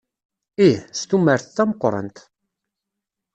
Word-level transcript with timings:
Ih, 0.67 0.77
s 0.99 1.01
tumert 1.09 1.45
tameqqrant. 1.55 2.17